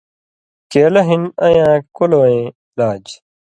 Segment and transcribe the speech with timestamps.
[0.71, 3.05] کیلہ ہِن اَین٘یاں کلہۡ وَیں علاج